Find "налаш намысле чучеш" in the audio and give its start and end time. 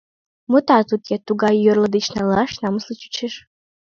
2.15-3.33